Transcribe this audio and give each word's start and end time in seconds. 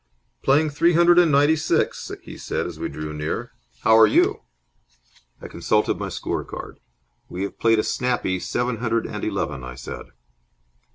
"Playing 0.41 0.71
three 0.71 0.93
hundred 0.93 1.19
and 1.19 1.31
ninety 1.31 1.55
six," 1.55 2.11
he 2.23 2.35
said, 2.35 2.65
as 2.65 2.79
we 2.79 2.89
drew 2.89 3.13
near. 3.13 3.51
"How 3.83 3.95
are 3.99 4.07
you?" 4.07 4.41
I 5.39 5.47
consulted 5.47 5.99
my 5.99 6.09
score 6.09 6.43
card. 6.43 6.79
"We 7.29 7.43
have 7.43 7.59
played 7.59 7.77
a 7.77 7.83
snappy 7.83 8.39
seven 8.39 8.77
hundred 8.77 9.05
and 9.05 9.23
eleven." 9.23 9.63
I 9.63 9.75
said. 9.75 10.07